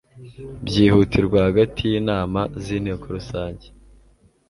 byihutirwa 0.65 1.37
hagati 1.47 1.81
y 1.91 1.95
inama 2.01 2.41
z 2.63 2.65
inteko 2.77 3.05
rusange 3.15 3.67